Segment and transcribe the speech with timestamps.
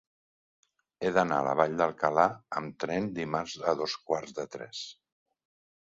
[1.07, 2.25] He d'anar a la Vall d'Alcalà
[2.61, 4.85] amb tren dimarts a dos quarts de tres.